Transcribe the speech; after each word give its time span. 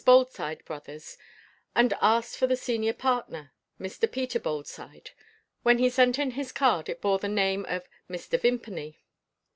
Boldside 0.03 0.65
Brothers, 0.65 1.15
and 1.75 1.93
asked 2.01 2.35
for 2.35 2.47
the 2.47 2.55
senior 2.57 2.91
partner, 2.91 3.53
Mr. 3.79 4.11
Peter 4.11 4.39
Boldside. 4.39 5.11
When 5.61 5.77
he 5.77 5.91
sent 5.91 6.17
in 6.17 6.31
his 6.31 6.51
card, 6.51 6.89
it 6.89 7.01
bore 7.01 7.19
the 7.19 7.27
name 7.29 7.65
of 7.65 7.87
"Mr. 8.09 8.41
Vimpany." 8.41 8.97